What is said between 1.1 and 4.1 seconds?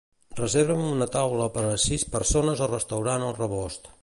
taula per a sis persones al restaurant El Rebost.